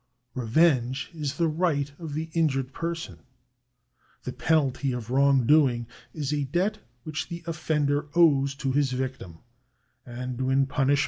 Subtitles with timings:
[0.33, 3.19] Revenge is the right of the injured person.
[4.23, 9.37] The penalty of wrongdoing is a debt which the offender owes to his victim,
[10.03, 10.99] and when the punishment has 1 Deuteronomy, xix.